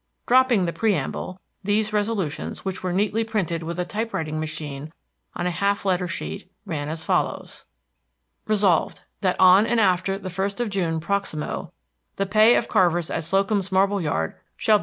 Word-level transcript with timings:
Dropping 0.25 0.65
the 0.65 0.73
preamble, 0.73 1.39
these 1.63 1.93
resolutions, 1.93 2.65
which 2.65 2.81
were 2.81 2.91
neatly 2.91 3.23
printed 3.23 3.61
with 3.61 3.77
a 3.77 3.85
type 3.85 4.15
writing 4.15 4.39
machine 4.39 4.91
on 5.35 5.45
a 5.45 5.51
half 5.51 5.85
letter 5.85 6.07
sheet, 6.07 6.49
ran 6.65 6.89
as 6.89 7.05
follows: 7.05 7.65
Resolved, 8.47 9.01
That 9.19 9.39
on 9.39 9.67
and 9.67 9.79
after 9.79 10.17
the 10.17 10.31
First 10.31 10.59
of 10.59 10.71
June 10.71 10.99
proximo, 11.01 11.71
the 12.15 12.25
pay 12.25 12.55
of 12.55 12.67
carvers 12.67 13.11
in 13.11 13.21
Slocum's 13.21 13.71
Marble 13.71 14.01
Yard 14.01 14.33
shall 14.57 14.79
be 14.79 14.79
$2. 14.79 14.79